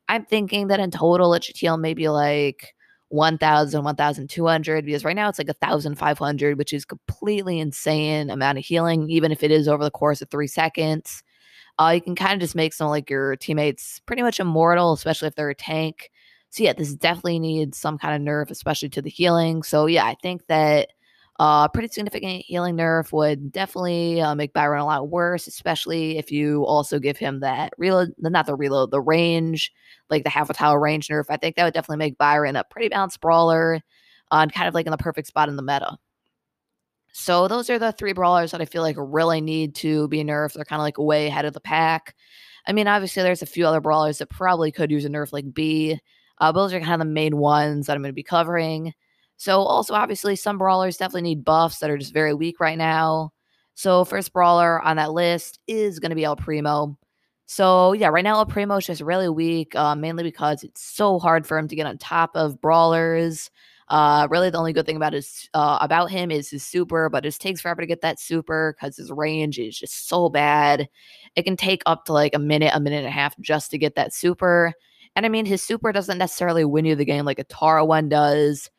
I'm 0.10 0.26
thinking 0.26 0.68
that 0.68 0.80
in 0.80 0.92
total 0.92 1.34
it 1.34 1.44
should 1.44 1.58
heal 1.58 1.78
maybe 1.78 2.08
like 2.10 2.74
1000 3.10 3.84
1200 3.84 4.86
because 4.86 5.06
right 5.06 5.16
now 5.16 5.30
it's 5.30 5.40
like 5.40 5.48
1500 5.48 6.58
which 6.58 6.74
is 6.74 6.86
completely 6.86 7.60
insane 7.60 8.30
amount 8.30 8.58
of 8.58 8.66
healing 8.66 9.10
even 9.10 9.32
if 9.32 9.44
it 9.44 9.52
is 9.52 9.68
over 9.68 9.84
the 9.84 9.92
course 9.92 10.22
of 10.22 10.30
three 10.30 10.48
seconds. 10.48 11.24
Uh, 11.80 11.92
you 11.96 12.02
can 12.02 12.16
kind 12.16 12.34
of 12.34 12.40
just 12.42 12.56
make 12.56 12.74
some 12.74 12.90
like 12.90 13.10
your 13.10 13.36
teammates 13.38 14.00
pretty 14.08 14.22
much 14.24 14.40
immortal 14.40 14.94
especially 14.94 15.28
if 15.30 15.36
they're 15.36 15.50
a 15.50 15.56
tank. 15.56 16.12
So 16.52 16.64
yeah 16.64 16.74
this 16.74 16.96
definitely 16.96 17.40
needs 17.40 17.78
some 17.80 17.98
kind 17.98 18.16
of 18.16 18.28
nerf 18.28 18.52
especially 18.52 18.90
to 18.90 19.02
the 19.02 19.10
healing. 19.10 19.64
So 19.64 19.88
yeah 19.88 20.06
i 20.06 20.16
think 20.22 20.48
that 20.48 20.90
uh, 21.38 21.68
pretty 21.68 21.90
significant 21.90 22.46
healing 22.46 22.78
nerf 22.78 23.12
would 23.12 23.52
definitely 23.52 24.22
uh, 24.22 24.36
make 24.36 24.54
Byron 24.54 24.80
a 24.80 24.86
lot 24.86 25.10
worse, 25.10 25.48
especially 25.48 26.18
if 26.18 26.32
you 26.32 26.66
also 26.66 26.98
give 26.98 27.18
him 27.18 27.42
that 27.42 27.74
reload, 27.78 28.14
not 28.20 28.46
the 28.46 28.56
reload, 28.56 28.92
the 28.92 29.02
range, 29.02 29.74
like 30.10 30.24
the 30.24 30.30
half 30.30 30.50
a 30.50 30.54
tile 30.54 30.78
range 30.78 31.10
nerf. 31.10 31.26
I 31.30 31.38
think 31.38 31.56
that 31.56 31.66
would 31.66 31.74
definitely 31.74 31.98
make 31.98 32.18
Byron 32.18 32.56
a 32.56 32.64
pretty 32.64 32.88
balanced 32.88 33.20
brawler 33.20 33.82
uh, 34.32 34.38
and 34.38 34.54
kind 34.54 34.68
of 34.68 34.74
like 34.74 34.86
in 34.86 34.92
the 34.92 34.98
perfect 34.98 35.28
spot 35.28 35.50
in 35.50 35.58
the 35.58 35.62
meta. 35.62 35.98
So 37.12 37.48
those 37.48 37.70
are 37.70 37.80
the 37.80 37.92
three 37.92 38.14
brawlers 38.14 38.52
that 38.52 38.62
I 38.62 38.66
feel 38.66 38.82
like 38.82 38.98
really 38.98 39.42
need 39.42 39.76
to 39.76 40.08
be 40.10 40.24
nerfed. 40.24 40.54
They're 40.54 40.66
kind 40.66 40.82
of 40.82 40.84
like 40.84 40.98
way 40.98 41.28
ahead 41.28 41.46
of 41.46 41.54
the 41.54 41.62
pack. 41.62 42.16
I 42.68 42.74
mean, 42.74 42.88
obviously, 42.88 43.24
there's 43.24 43.42
a 43.42 43.46
few 43.46 43.66
other 43.66 43.80
brawlers 43.80 44.18
that 44.18 44.30
probably 44.30 44.72
could 44.72 44.92
use 44.92 45.06
a 45.06 45.10
nerf 45.10 45.32
like 45.32 45.54
B. 45.54 46.00
Uh, 46.40 46.52
those 46.52 46.74
are 46.74 46.80
kind 46.80 46.94
of 46.94 47.00
the 47.08 47.14
main 47.14 47.38
ones 47.38 47.88
that 47.88 47.96
I'm 47.96 48.02
going 48.02 48.10
to 48.10 48.14
be 48.14 48.24
covering. 48.24 48.94
So, 49.38 49.60
also, 49.62 49.94
obviously, 49.94 50.36
some 50.36 50.58
brawlers 50.58 50.98
definitely 50.98 51.24
need 51.24 51.46
buffs 51.46 51.80
that 51.80 51.90
are 51.90 51.98
just 51.98 52.14
very 52.14 52.34
weak 52.34 52.60
right 52.60 52.78
now. 52.78 53.32
So, 53.76 54.06
first 54.06 54.34
brawler 54.34 54.82
on 54.82 54.98
that 54.98 55.12
list 55.12 55.60
is 55.68 56.00
going 56.00 56.12
to 56.12 56.16
be 56.16 56.24
El 56.24 56.36
Primo. 56.36 56.98
So, 57.48 57.94
yeah, 57.94 58.08
right 58.08 58.24
now 58.24 58.38
El 58.38 58.46
Primo 58.46 58.78
is 58.78 58.86
just 58.88 59.02
really 59.02 59.30
weak, 59.30 59.76
uh, 59.76 59.96
mainly 59.96 60.24
because 60.24 60.64
it's 60.64 60.82
so 60.82 61.20
hard 61.20 61.46
for 61.46 61.58
him 61.58 61.68
to 61.68 61.76
get 61.76 61.86
on 61.86 61.98
top 61.98 62.32
of 62.36 62.60
brawlers. 62.62 63.52
Uh, 63.88 64.28
really, 64.32 64.50
the 64.50 64.58
only 64.58 64.74
good 64.74 64.86
thing 64.86 64.96
about 64.96 65.14
his 65.14 65.48
uh, 65.54 65.78
about 65.82 66.10
him 66.10 66.32
is 66.32 66.50
his 66.50 66.66
super, 66.66 67.08
but 67.08 67.26
it 67.26 67.36
takes 67.36 67.62
forever 67.62 67.82
to 67.82 67.88
get 67.88 68.02
that 68.02 68.20
super 68.20 68.76
because 68.76 68.98
his 68.98 69.12
range 69.12 69.60
is 69.60 69.78
just 69.78 70.08
so 70.08 70.28
bad. 70.28 70.90
It 71.36 71.44
can 71.44 71.56
take 71.56 71.84
up 71.86 72.06
to 72.06 72.14
like 72.14 72.34
a 72.34 72.40
minute, 72.40 72.72
a 72.74 72.80
minute 72.80 72.98
and 72.98 73.08
a 73.08 73.12
half 73.12 73.40
just 73.40 73.70
to 73.72 73.78
get 73.78 73.96
that 73.96 74.14
super. 74.14 74.74
And 75.16 75.26
I 75.26 75.30
mean, 75.30 75.46
his 75.46 75.62
super 75.62 75.92
doesn't 75.92 76.18
necessarily 76.18 76.66
win 76.66 76.86
you 76.86 76.96
the 76.96 77.06
game 77.06 77.26
like 77.26 77.40
a 77.40 77.44
Tara 77.44 77.86
one 77.86 78.10
does. 78.10 78.72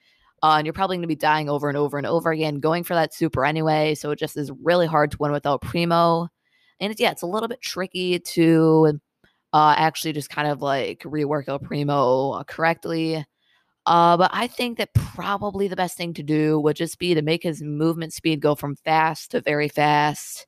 Uh, 0.42 0.56
and 0.58 0.66
you're 0.66 0.74
probably 0.74 0.96
going 0.96 1.02
to 1.02 1.08
be 1.08 1.16
dying 1.16 1.48
over 1.48 1.68
and 1.68 1.78
over 1.78 1.98
and 1.98 2.06
over 2.06 2.30
again, 2.30 2.60
going 2.60 2.84
for 2.84 2.94
that 2.94 3.14
super 3.14 3.44
anyway. 3.44 3.94
So 3.94 4.10
it 4.10 4.18
just 4.18 4.36
is 4.36 4.52
really 4.62 4.86
hard 4.86 5.10
to 5.12 5.16
win 5.18 5.32
without 5.32 5.62
Primo. 5.62 6.28
And 6.78 6.92
it's, 6.92 7.00
yeah, 7.00 7.10
it's 7.10 7.22
a 7.22 7.26
little 7.26 7.48
bit 7.48 7.62
tricky 7.62 8.18
to 8.18 9.00
uh, 9.52 9.74
actually 9.78 10.12
just 10.12 10.28
kind 10.28 10.48
of 10.48 10.60
like 10.60 11.00
rework 11.00 11.48
El 11.48 11.58
Primo 11.58 12.32
uh, 12.32 12.44
correctly. 12.44 13.24
Uh, 13.86 14.16
but 14.16 14.30
I 14.34 14.46
think 14.46 14.78
that 14.78 14.92
probably 14.94 15.68
the 15.68 15.76
best 15.76 15.96
thing 15.96 16.12
to 16.14 16.22
do 16.22 16.60
would 16.60 16.76
just 16.76 16.98
be 16.98 17.14
to 17.14 17.22
make 17.22 17.42
his 17.42 17.62
movement 17.62 18.12
speed 18.12 18.40
go 18.40 18.54
from 18.54 18.76
fast 18.76 19.30
to 19.30 19.40
very 19.40 19.68
fast. 19.68 20.46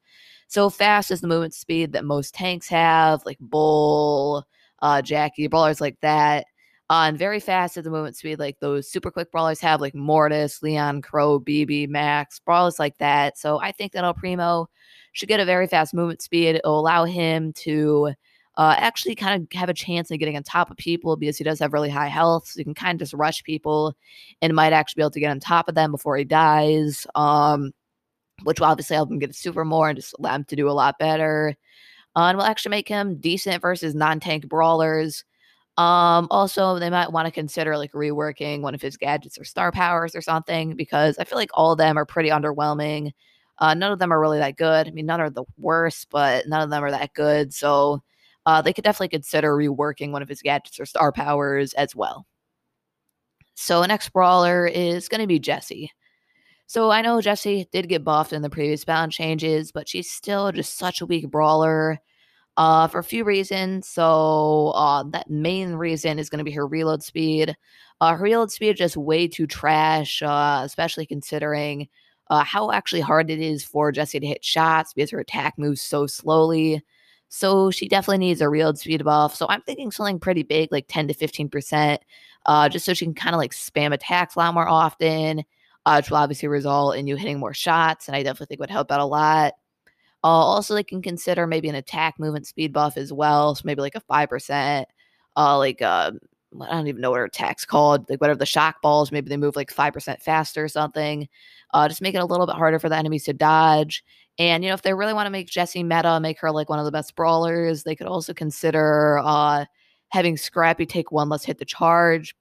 So 0.48 0.68
fast 0.70 1.10
is 1.10 1.20
the 1.20 1.28
movement 1.28 1.54
speed 1.54 1.92
that 1.92 2.04
most 2.04 2.34
tanks 2.34 2.68
have, 2.68 3.24
like 3.24 3.38
Bull, 3.38 4.44
uh, 4.82 5.02
Jackie, 5.02 5.46
brawlers 5.46 5.80
like 5.80 5.98
that 6.02 6.46
on 6.90 7.16
very 7.16 7.40
fast 7.40 7.76
at 7.76 7.84
the 7.84 7.90
movement 7.90 8.16
speed, 8.16 8.38
like 8.38 8.60
those 8.60 8.90
super 8.90 9.10
quick 9.10 9.30
brawlers 9.30 9.60
have, 9.60 9.80
like 9.80 9.94
Mortis, 9.94 10.62
Leon, 10.62 11.02
Crow, 11.02 11.38
Bibi, 11.38 11.86
Max, 11.86 12.40
brawlers 12.40 12.78
like 12.78 12.96
that. 12.98 13.36
So 13.38 13.60
I 13.60 13.72
think 13.72 13.92
that 13.92 14.04
El 14.04 14.14
Primo 14.14 14.68
should 15.12 15.28
get 15.28 15.40
a 15.40 15.44
very 15.44 15.66
fast 15.66 15.92
movement 15.92 16.22
speed. 16.22 16.56
It'll 16.56 16.80
allow 16.80 17.04
him 17.04 17.52
to 17.54 18.14
uh, 18.56 18.74
actually 18.78 19.14
kind 19.14 19.42
of 19.42 19.58
have 19.58 19.68
a 19.68 19.74
chance 19.74 20.10
of 20.10 20.18
getting 20.18 20.36
on 20.36 20.42
top 20.42 20.70
of 20.70 20.76
people 20.76 21.16
because 21.16 21.36
he 21.36 21.44
does 21.44 21.58
have 21.60 21.72
really 21.72 21.90
high 21.90 22.08
health. 22.08 22.48
So 22.48 22.58
you 22.58 22.64
can 22.64 22.74
kind 22.74 22.96
of 22.96 23.00
just 23.00 23.14
rush 23.14 23.42
people 23.44 23.94
and 24.40 24.54
might 24.54 24.72
actually 24.72 25.00
be 25.00 25.02
able 25.04 25.10
to 25.10 25.20
get 25.20 25.30
on 25.30 25.40
top 25.40 25.68
of 25.68 25.74
them 25.74 25.92
before 25.92 26.16
he 26.16 26.24
dies. 26.24 27.06
Um, 27.14 27.72
which 28.44 28.60
will 28.60 28.66
obviously 28.68 28.94
help 28.94 29.10
him 29.10 29.18
get 29.18 29.34
super 29.34 29.64
more 29.64 29.88
and 29.88 29.96
just 29.98 30.14
allow 30.18 30.34
him 30.34 30.44
to 30.44 30.56
do 30.56 30.68
a 30.68 30.72
lot 30.72 30.98
better. 30.98 31.56
Uh, 32.16 32.26
and 32.28 32.38
will 32.38 32.44
actually 32.44 32.70
make 32.70 32.88
him 32.88 33.16
decent 33.16 33.60
versus 33.60 33.94
non-tank 33.94 34.48
brawlers. 34.48 35.24
Um, 35.78 36.26
also, 36.32 36.80
they 36.80 36.90
might 36.90 37.12
want 37.12 37.26
to 37.26 37.32
consider 37.32 37.78
like 37.78 37.92
reworking 37.92 38.62
one 38.62 38.74
of 38.74 38.82
his 38.82 38.96
gadgets 38.96 39.38
or 39.38 39.44
star 39.44 39.70
powers 39.70 40.16
or 40.16 40.20
something 40.20 40.74
because 40.74 41.16
I 41.18 41.24
feel 41.24 41.38
like 41.38 41.52
all 41.54 41.70
of 41.72 41.78
them 41.78 41.96
are 41.96 42.04
pretty 42.04 42.30
underwhelming. 42.30 43.12
Uh, 43.58 43.74
none 43.74 43.92
of 43.92 44.00
them 44.00 44.12
are 44.12 44.20
really 44.20 44.40
that 44.40 44.56
good. 44.56 44.88
I 44.88 44.90
mean, 44.90 45.06
none 45.06 45.20
are 45.20 45.30
the 45.30 45.44
worst, 45.56 46.08
but 46.10 46.48
none 46.48 46.62
of 46.62 46.70
them 46.70 46.82
are 46.82 46.90
that 46.90 47.14
good. 47.14 47.54
So 47.54 48.02
uh, 48.44 48.60
they 48.60 48.72
could 48.72 48.82
definitely 48.82 49.10
consider 49.10 49.56
reworking 49.56 50.10
one 50.10 50.20
of 50.20 50.28
his 50.28 50.42
gadgets 50.42 50.80
or 50.80 50.86
star 50.86 51.12
powers 51.12 51.74
as 51.74 51.94
well. 51.94 52.26
So, 53.54 53.84
next 53.84 54.10
brawler 54.10 54.66
is 54.66 55.08
going 55.08 55.20
to 55.20 55.26
be 55.26 55.38
Jessie. 55.38 55.90
So, 56.66 56.90
I 56.90 57.02
know 57.02 57.20
Jessie 57.20 57.68
did 57.72 57.88
get 57.88 58.04
buffed 58.04 58.32
in 58.32 58.42
the 58.42 58.50
previous 58.50 58.84
bound 58.84 59.12
changes, 59.12 59.72
but 59.72 59.88
she's 59.88 60.10
still 60.10 60.50
just 60.52 60.78
such 60.78 61.00
a 61.00 61.06
weak 61.06 61.30
brawler 61.30 62.00
uh, 62.58 62.88
for 62.88 62.98
a 62.98 63.04
few 63.04 63.24
reasons. 63.24 63.88
So 63.88 64.72
uh, 64.74 65.04
that 65.10 65.30
main 65.30 65.74
reason 65.74 66.18
is 66.18 66.28
going 66.28 66.40
to 66.40 66.44
be 66.44 66.50
her 66.52 66.66
reload 66.66 67.04
speed. 67.04 67.56
Uh, 68.00 68.16
her 68.16 68.24
reload 68.24 68.50
speed 68.50 68.70
is 68.70 68.78
just 68.78 68.96
way 68.96 69.28
too 69.28 69.46
trash, 69.46 70.22
uh, 70.22 70.62
especially 70.64 71.06
considering 71.06 71.88
uh, 72.30 72.42
how 72.44 72.72
actually 72.72 73.00
hard 73.00 73.30
it 73.30 73.38
is 73.38 73.64
for 73.64 73.92
Jessie 73.92 74.20
to 74.20 74.26
hit 74.26 74.44
shots 74.44 74.92
because 74.92 75.10
her 75.10 75.20
attack 75.20 75.54
moves 75.56 75.80
so 75.80 76.06
slowly. 76.06 76.82
So 77.28 77.70
she 77.70 77.88
definitely 77.88 78.18
needs 78.18 78.40
a 78.40 78.48
reload 78.48 78.78
speed 78.78 79.04
buff. 79.04 79.36
So 79.36 79.46
I'm 79.48 79.62
thinking 79.62 79.92
something 79.92 80.18
pretty 80.18 80.42
big, 80.42 80.72
like 80.72 80.86
10 80.88 81.08
to 81.08 81.14
15%, 81.14 81.98
uh, 82.46 82.68
just 82.68 82.84
so 82.84 82.92
she 82.92 83.04
can 83.06 83.14
kind 83.14 83.36
of 83.36 83.38
like 83.38 83.52
spam 83.52 83.94
attacks 83.94 84.34
a 84.34 84.40
lot 84.40 84.54
more 84.54 84.68
often, 84.68 85.44
which 85.94 86.10
will 86.10 86.16
obviously 86.16 86.48
result 86.48 86.96
in 86.96 87.06
you 87.06 87.14
hitting 87.14 87.38
more 87.38 87.54
shots. 87.54 88.08
And 88.08 88.16
I 88.16 88.24
definitely 88.24 88.46
think 88.46 88.60
would 88.60 88.70
help 88.70 88.90
out 88.90 89.00
a 89.00 89.04
lot. 89.04 89.54
Uh, 90.24 90.26
also, 90.26 90.74
they 90.74 90.82
can 90.82 91.02
consider 91.02 91.46
maybe 91.46 91.68
an 91.68 91.74
attack 91.74 92.18
movement 92.18 92.46
speed 92.46 92.72
buff 92.72 92.96
as 92.96 93.12
well. 93.12 93.54
So 93.54 93.62
maybe 93.64 93.82
like 93.82 93.94
a 93.94 94.00
5%, 94.00 94.84
uh, 95.36 95.58
like 95.58 95.80
uh, 95.80 96.12
I 96.60 96.70
don't 96.70 96.86
even 96.86 97.00
know 97.00 97.10
what 97.10 97.18
her 97.18 97.24
attack's 97.26 97.64
called. 97.64 98.08
Like 98.08 98.20
whatever 98.20 98.38
the 98.38 98.46
shock 98.46 98.80
balls, 98.82 99.12
maybe 99.12 99.28
they 99.28 99.36
move 99.36 99.56
like 99.56 99.70
five 99.70 99.92
percent 99.92 100.20
faster 100.22 100.64
or 100.64 100.68
something. 100.68 101.28
Uh, 101.74 101.88
just 101.88 102.02
make 102.02 102.14
it 102.14 102.18
a 102.18 102.24
little 102.24 102.46
bit 102.46 102.56
harder 102.56 102.78
for 102.78 102.88
the 102.88 102.96
enemies 102.96 103.24
to 103.24 103.32
dodge. 103.32 104.02
And 104.38 104.62
you 104.64 104.70
know, 104.70 104.74
if 104.74 104.82
they 104.82 104.94
really 104.94 105.12
want 105.12 105.26
to 105.26 105.30
make 105.30 105.48
Jessie 105.48 105.82
meta, 105.82 106.20
make 106.20 106.40
her 106.40 106.50
like 106.50 106.68
one 106.68 106.78
of 106.78 106.84
the 106.84 106.92
best 106.92 107.14
brawlers, 107.16 107.82
they 107.82 107.96
could 107.96 108.06
also 108.06 108.32
consider 108.32 109.18
uh, 109.22 109.66
having 110.10 110.36
Scrappy 110.36 110.86
take 110.86 111.12
one 111.12 111.28
less 111.28 111.44
hit 111.44 111.58
to 111.58 111.64
charge. 111.64 112.34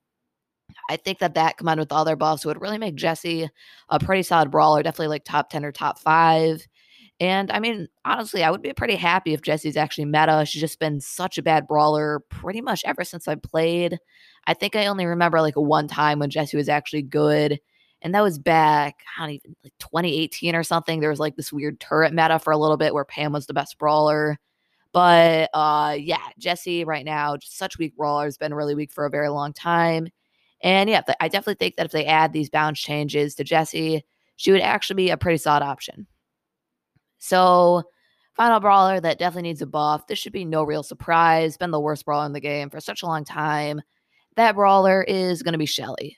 I 0.89 0.97
think 0.97 1.19
that 1.19 1.35
that 1.35 1.57
combined 1.57 1.79
with 1.79 1.89
the 1.89 1.95
other 1.95 2.15
buffs 2.15 2.45
would 2.45 2.61
really 2.61 2.77
make 2.77 2.95
Jessie 2.95 3.49
a 3.89 3.99
pretty 3.99 4.23
solid 4.23 4.51
brawler, 4.51 4.83
definitely 4.83 5.07
like 5.07 5.25
top 5.25 5.49
10 5.49 5.65
or 5.65 5.71
top 5.71 5.99
five. 5.99 6.65
And 7.19 7.51
I 7.51 7.59
mean, 7.59 7.87
honestly, 8.05 8.43
I 8.43 8.51
would 8.51 8.61
be 8.61 8.73
pretty 8.73 8.95
happy 8.95 9.33
if 9.33 9.41
Jessie's 9.41 9.77
actually 9.77 10.05
meta. 10.05 10.45
She's 10.45 10.61
just 10.61 10.79
been 10.79 11.01
such 11.01 11.37
a 11.39 11.43
bad 11.43 11.67
brawler 11.67 12.19
pretty 12.29 12.61
much 12.61 12.83
ever 12.85 13.03
since 13.03 13.27
I 13.27 13.35
played. 13.35 13.97
I 14.45 14.53
think 14.53 14.75
I 14.75 14.85
only 14.85 15.05
remember 15.07 15.41
like 15.41 15.55
one 15.55 15.87
time 15.87 16.19
when 16.19 16.29
Jessie 16.29 16.57
was 16.57 16.69
actually 16.69 17.01
good. 17.01 17.59
And 18.03 18.13
that 18.13 18.21
was 18.21 18.37
back, 18.37 18.99
I 19.17 19.21
don't 19.21 19.31
even 19.31 19.55
like 19.63 19.73
2018 19.79 20.55
or 20.55 20.63
something. 20.63 20.99
There 20.99 21.09
was 21.09 21.19
like 21.19 21.35
this 21.35 21.51
weird 21.51 21.79
turret 21.79 22.13
meta 22.13 22.37
for 22.37 22.51
a 22.53 22.57
little 22.57 22.77
bit 22.77 22.93
where 22.93 23.05
Pam 23.05 23.33
was 23.33 23.47
the 23.47 23.53
best 23.53 23.79
brawler. 23.79 24.37
But 24.93 25.49
uh 25.53 25.95
yeah, 25.99 26.21
Jessie 26.39 26.85
right 26.85 27.05
now, 27.05 27.37
just 27.37 27.57
such 27.57 27.77
weak 27.79 27.95
brawler, 27.97 28.25
has 28.25 28.37
been 28.37 28.53
really 28.53 28.75
weak 28.75 28.91
for 28.93 29.05
a 29.05 29.09
very 29.09 29.29
long 29.29 29.53
time. 29.53 30.09
And 30.61 30.89
yeah, 30.89 31.01
I 31.19 31.27
definitely 31.29 31.55
think 31.55 31.75
that 31.77 31.85
if 31.87 31.91
they 31.91 32.05
add 32.05 32.33
these 32.33 32.49
bounce 32.49 32.79
changes 32.79 33.35
to 33.35 33.43
Jessie, 33.43 34.05
she 34.35 34.51
would 34.51 34.61
actually 34.61 34.95
be 34.95 35.09
a 35.09 35.17
pretty 35.17 35.37
solid 35.37 35.63
option. 35.63 36.07
So, 37.19 37.83
final 38.33 38.59
brawler 38.59 38.99
that 38.99 39.19
definitely 39.19 39.49
needs 39.49 39.61
a 39.61 39.67
buff. 39.67 40.07
This 40.07 40.19
should 40.19 40.33
be 40.33 40.45
no 40.45 40.63
real 40.63 40.83
surprise. 40.83 41.57
Been 41.57 41.71
the 41.71 41.79
worst 41.79 42.05
brawler 42.05 42.25
in 42.25 42.33
the 42.33 42.39
game 42.39 42.69
for 42.69 42.79
such 42.79 43.03
a 43.03 43.07
long 43.07 43.25
time. 43.25 43.81
That 44.35 44.55
brawler 44.55 45.03
is 45.03 45.41
going 45.41 45.53
to 45.53 45.57
be 45.57 45.65
Shelly. 45.65 46.17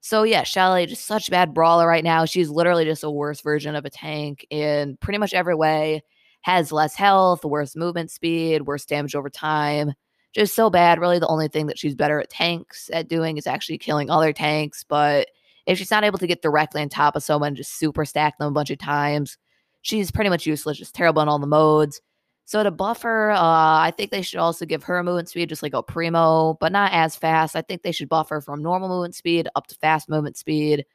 So 0.00 0.22
yeah, 0.22 0.42
Shelly, 0.44 0.86
just 0.86 1.04
such 1.04 1.30
bad 1.30 1.52
brawler 1.52 1.86
right 1.86 2.04
now. 2.04 2.24
She's 2.24 2.50
literally 2.50 2.84
just 2.84 3.04
a 3.04 3.10
worse 3.10 3.40
version 3.42 3.74
of 3.74 3.84
a 3.84 3.90
tank 3.90 4.46
in 4.50 4.96
pretty 5.00 5.18
much 5.18 5.34
every 5.34 5.54
way. 5.54 6.02
Has 6.42 6.72
less 6.72 6.94
health, 6.94 7.44
worse 7.44 7.76
movement 7.76 8.10
speed, 8.10 8.62
worse 8.62 8.86
damage 8.86 9.14
over 9.14 9.28
time 9.28 9.92
just 10.34 10.54
so 10.54 10.70
bad. 10.70 11.00
Really, 11.00 11.18
the 11.18 11.26
only 11.26 11.48
thing 11.48 11.66
that 11.66 11.78
she's 11.78 11.94
better 11.94 12.20
at 12.20 12.30
tanks 12.30 12.90
at 12.92 13.08
doing 13.08 13.36
is 13.36 13.46
actually 13.46 13.78
killing 13.78 14.10
other 14.10 14.32
tanks. 14.32 14.84
But 14.84 15.28
if 15.66 15.78
she's 15.78 15.90
not 15.90 16.04
able 16.04 16.18
to 16.18 16.26
get 16.26 16.42
directly 16.42 16.82
on 16.82 16.88
top 16.88 17.16
of 17.16 17.22
someone, 17.22 17.54
just 17.54 17.78
super 17.78 18.04
stack 18.04 18.38
them 18.38 18.48
a 18.48 18.52
bunch 18.52 18.70
of 18.70 18.78
times, 18.78 19.36
she's 19.82 20.10
pretty 20.10 20.30
much 20.30 20.46
useless, 20.46 20.78
just 20.78 20.94
terrible 20.94 21.22
in 21.22 21.28
all 21.28 21.38
the 21.38 21.46
modes. 21.46 22.00
So 22.44 22.62
to 22.62 22.70
buff 22.70 23.02
her, 23.02 23.30
uh, 23.32 23.36
I 23.40 23.92
think 23.94 24.10
they 24.10 24.22
should 24.22 24.40
also 24.40 24.64
give 24.64 24.82
her 24.84 25.02
movement 25.02 25.28
speed, 25.28 25.50
just 25.50 25.62
like 25.62 25.74
a 25.74 25.82
primo, 25.82 26.56
but 26.60 26.72
not 26.72 26.92
as 26.94 27.14
fast. 27.14 27.54
I 27.54 27.60
think 27.60 27.82
they 27.82 27.92
should 27.92 28.08
buff 28.08 28.30
her 28.30 28.40
from 28.40 28.62
normal 28.62 28.88
movement 28.88 29.14
speed 29.14 29.48
up 29.54 29.66
to 29.66 29.74
fast 29.74 30.08
movement 30.08 30.38
speed. 30.38 30.86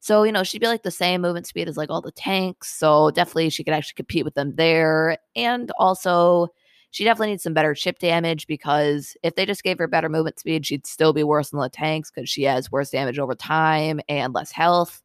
So, 0.00 0.22
you 0.22 0.32
know, 0.32 0.42
she'd 0.42 0.62
be 0.62 0.68
like 0.68 0.82
the 0.84 0.90
same 0.90 1.20
movement 1.20 1.46
speed 1.46 1.68
as 1.68 1.76
like 1.76 1.90
all 1.90 2.00
the 2.00 2.12
tanks. 2.12 2.74
So 2.74 3.10
definitely 3.10 3.50
she 3.50 3.62
could 3.62 3.74
actually 3.74 3.94
compete 3.96 4.24
with 4.24 4.34
them 4.34 4.54
there. 4.56 5.18
And 5.36 5.70
also, 5.78 6.48
she 6.92 7.04
definitely 7.04 7.30
needs 7.30 7.42
some 7.42 7.54
better 7.54 7.74
chip 7.74 7.98
damage 7.98 8.46
because 8.46 9.16
if 9.22 9.34
they 9.34 9.46
just 9.46 9.62
gave 9.62 9.78
her 9.78 9.86
better 9.86 10.08
movement 10.08 10.38
speed, 10.38 10.66
she'd 10.66 10.86
still 10.86 11.12
be 11.12 11.24
worse 11.24 11.50
than 11.50 11.60
the 11.60 11.68
tanks 11.68 12.10
because 12.10 12.28
she 12.28 12.42
has 12.44 12.72
worse 12.72 12.90
damage 12.90 13.18
over 13.18 13.34
time 13.34 14.00
and 14.08 14.34
less 14.34 14.50
health. 14.50 15.02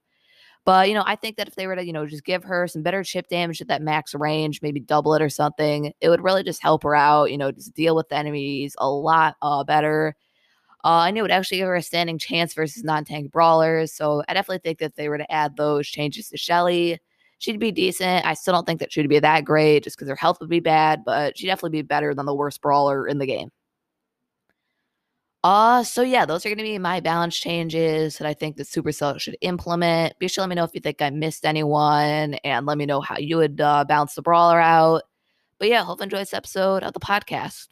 But, 0.68 0.90
you 0.90 0.96
know, 0.96 1.04
I 1.06 1.16
think 1.16 1.38
that 1.38 1.48
if 1.48 1.56
they 1.56 1.66
were 1.66 1.78
to, 1.78 1.86
you 1.86 1.94
know, 1.94 2.06
just 2.06 2.26
give 2.26 2.44
her 2.44 2.68
some 2.68 2.84
better 2.84 3.02
chip 3.02 3.30
damage 3.30 3.62
at 3.62 3.70
that 3.70 3.82
max 3.82 4.14
range, 4.14 4.62
maybe 4.62 4.82
double 4.82 5.14
it 5.14 5.22
or 5.22 5.30
something, 5.30 5.94
it 6.02 6.10
would 6.10 6.22
really 6.22 6.44
just 6.44 6.62
help 6.62 6.84
her 6.84 6.94
out, 6.94 7.32
you 7.32 7.38
know, 7.38 7.54
just 7.54 7.74
deal 7.74 7.96
with 7.96 8.12
enemies 8.12 8.76
a 8.78 8.90
lot 8.90 9.38
uh, 9.42 9.64
better. 9.64 10.14
Uh, 10.84 11.06
and 11.08 11.18
it 11.18 11.22
would 11.22 11.32
actually 11.32 11.60
give 11.60 11.68
her 11.68 11.76
a 11.78 11.82
standing 11.82 12.20
chance 12.20 12.54
versus 12.54 12.84
non 12.84 13.06
tank 13.06 13.32
brawlers. 13.32 13.94
So 13.94 14.24
I 14.28 14.34
definitely 14.34 14.60
think 14.60 14.80
that 14.80 14.98
they 14.98 15.08
were 15.08 15.18
to 15.18 15.32
add 15.32 15.56
those 15.56 15.88
changes 15.88 16.28
to 16.32 16.38
Shelly, 16.38 17.00
she'd 17.38 17.62
be 17.62 17.72
decent. 17.72 18.26
I 18.26 18.34
still 18.34 18.54
don't 18.54 18.68
think 18.68 18.82
that 18.82 18.92
she'd 18.92 19.08
be 19.08 19.20
that 19.20 19.46
great 19.46 19.86
just 19.86 19.96
because 19.96 20.10
her 20.10 20.18
health 20.18 20.42
would 20.42 20.50
be 20.50 20.60
bad, 20.60 21.06
but 21.06 21.38
she'd 21.38 21.48
definitely 21.48 21.82
be 21.82 21.88
better 21.88 22.14
than 22.14 22.26
the 22.26 22.36
worst 22.36 22.62
brawler 22.62 23.08
in 23.08 23.20
the 23.20 23.26
game. 23.26 23.52
Uh, 25.44 25.84
so 25.84 26.02
yeah, 26.02 26.26
those 26.26 26.46
are 26.46 26.50
going 26.50 26.58
to 26.58 26.64
be 26.64 26.78
my 26.78 27.00
balance 27.00 27.38
changes 27.38 28.18
that 28.18 28.28
I 28.28 28.34
think 28.34 28.58
that 28.58 28.68
Supercell 28.68 29.20
should 29.20 29.38
implement. 29.42 30.18
Be 30.20 30.28
sure 30.28 30.42
to 30.42 30.42
let 30.42 30.50
me 30.50 30.56
know 30.56 30.64
if 30.64 30.72
you 30.74 30.82
think 30.82 31.02
I 31.02 31.10
missed 31.10 31.46
anyone 31.46 32.34
and 32.44 32.66
let 32.66 32.78
me 32.78 32.86
know 32.86 33.02
how 33.02 33.18
you 33.18 33.38
would 33.38 33.62
uh, 33.62 33.86
balance 33.86 34.16
the 34.16 34.22
brawler 34.22 34.60
out. 34.60 35.04
But 35.60 35.70
yeah, 35.70 35.84
hope 35.84 36.00
you 36.00 36.04
enjoy 36.04 36.18
this 36.18 36.34
episode 36.34 36.84
of 36.84 36.94
the 36.94 37.00
podcast. 37.00 37.68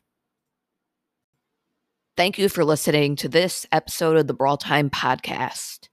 Thank 2.15 2.37
you 2.37 2.47
for 2.47 2.63
listening 2.63 3.17
to 3.17 3.27
this 3.27 3.65
episode 3.73 4.15
of 4.15 4.27
the 4.27 4.33
Brawl 4.33 4.57
Time 4.57 4.89
podcast. 4.89 5.89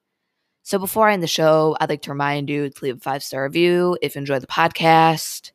So 0.62 0.79
before 0.79 1.09
I 1.09 1.14
end 1.14 1.23
the 1.23 1.26
show, 1.26 1.76
I'd 1.81 1.88
like 1.88 2.02
to 2.02 2.11
remind 2.11 2.49
you 2.49 2.71
to 2.71 2.85
leave 2.85 2.99
a 2.99 3.00
five 3.00 3.25
star 3.25 3.43
review 3.43 3.99
if 4.00 4.14
you 4.14 4.21
enjoy 4.21 4.38
the 4.38 4.47
podcast. 4.47 5.50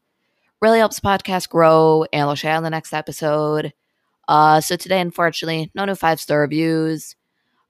Really 0.61 0.79
helps 0.79 0.99
the 0.99 1.07
podcast 1.07 1.47
grow, 1.47 2.05
and 2.11 2.23
I'll 2.23 2.35
share 2.35 2.55
on 2.55 2.63
the 2.63 2.69
next 2.69 2.91
episode. 2.91 3.71
Uh, 4.27 4.61
so 4.61 4.75
today, 4.75 4.99
unfortunately, 5.01 5.71
no 5.75 5.85
new 5.85 5.95
five 5.95 6.19
star 6.19 6.41
reviews. 6.41 7.15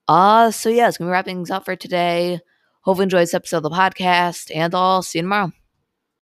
Uh, 0.08 0.52
so 0.52 0.70
yeah, 0.70 0.88
it's 0.88 0.98
gonna 0.98 1.10
be 1.10 1.14
wrapping 1.14 1.38
things 1.38 1.52
up 1.52 1.66
for 1.66 1.76
today. 1.76 2.40
Hope 2.82 2.98
you 2.98 3.04
enjoyed 3.04 3.24
this 3.24 3.34
episode 3.34 3.58
of 3.58 3.64
the 3.64 3.70
podcast, 3.72 4.52
and 4.56 4.74
I'll 4.76 5.04
see 5.04 5.20
you 5.20 5.24
tomorrow. 5.24 5.52